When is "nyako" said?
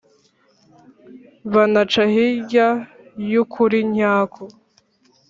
3.93-4.43